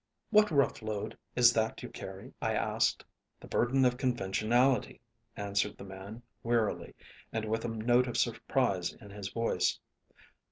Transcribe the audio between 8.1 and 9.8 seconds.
surprise in his voice.